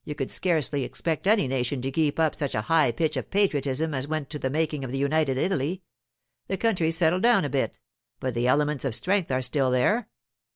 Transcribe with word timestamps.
You 0.03 0.15
could 0.15 0.31
scarcely 0.31 0.83
expect 0.83 1.27
any 1.27 1.47
nation 1.47 1.79
to 1.83 1.91
keep 1.91 2.19
up 2.19 2.33
such 2.33 2.55
a 2.55 2.61
high 2.61 2.91
pitch 2.91 3.15
of 3.17 3.29
patriotism 3.29 3.93
as 3.93 4.07
went 4.07 4.31
to 4.31 4.39
the 4.39 4.49
making 4.49 4.83
of 4.83 4.91
United 4.95 5.37
Italy—the 5.37 6.57
country's 6.57 6.97
settled 6.97 7.21
down 7.21 7.45
a 7.45 7.49
bit, 7.49 7.77
but 8.19 8.33
the 8.33 8.47
elements 8.47 8.83
of 8.83 8.95
strength 8.95 9.31
are 9.31 9.43
still 9.43 9.69
there. 9.69 10.09